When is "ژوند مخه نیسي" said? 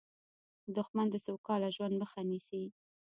1.75-2.63